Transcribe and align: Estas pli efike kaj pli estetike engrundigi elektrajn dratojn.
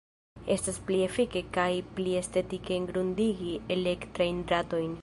Estas 0.53 0.79
pli 0.87 0.97
efike 1.07 1.43
kaj 1.59 1.67
pli 1.99 2.17
estetike 2.23 2.77
engrundigi 2.79 3.57
elektrajn 3.79 4.47
dratojn. 4.53 4.97